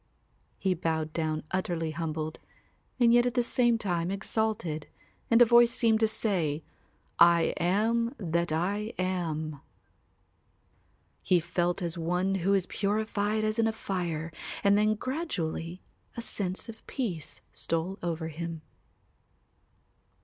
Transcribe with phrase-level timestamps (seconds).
[0.57, 2.39] He bowed down utterly humbled
[2.99, 4.87] and yet at the same time exalted
[5.29, 6.63] and a voice seemed to say,
[7.19, 9.61] "I am that I am."
[11.21, 14.31] He felt as one who is purified as in a fire
[14.63, 15.83] and then gradually
[16.17, 18.63] a sense of peace stole over him.